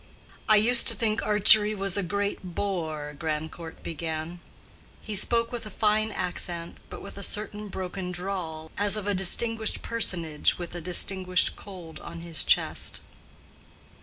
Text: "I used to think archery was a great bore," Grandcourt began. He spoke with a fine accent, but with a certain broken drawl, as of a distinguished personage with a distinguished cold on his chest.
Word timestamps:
"I 0.49 0.55
used 0.55 0.87
to 0.87 0.95
think 0.95 1.21
archery 1.21 1.75
was 1.75 1.95
a 1.95 2.01
great 2.01 2.39
bore," 2.55 3.13
Grandcourt 3.19 3.83
began. 3.83 4.39
He 4.99 5.13
spoke 5.13 5.51
with 5.51 5.63
a 5.67 5.69
fine 5.69 6.11
accent, 6.11 6.77
but 6.89 7.03
with 7.03 7.19
a 7.19 7.21
certain 7.21 7.67
broken 7.67 8.11
drawl, 8.11 8.71
as 8.79 8.97
of 8.97 9.05
a 9.05 9.13
distinguished 9.13 9.83
personage 9.83 10.57
with 10.57 10.73
a 10.73 10.81
distinguished 10.81 11.55
cold 11.55 11.99
on 11.99 12.21
his 12.21 12.43
chest. 12.43 13.01